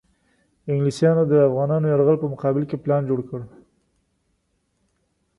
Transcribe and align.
انګلیسیانو 0.69 1.23
د 1.27 1.33
افغانانو 1.49 1.89
یرغل 1.93 2.17
په 2.21 2.27
مقابل 2.33 2.63
کې 2.69 2.77
پلان 2.83 3.01
جوړ 3.09 3.19
کړ. 3.29 3.41